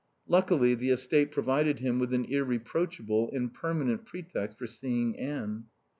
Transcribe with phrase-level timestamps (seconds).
[0.27, 5.65] Luckily the estate provided him with an irreproachable and permanent pretext for seeing Anne.